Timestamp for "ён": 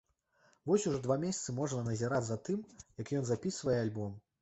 3.19-3.33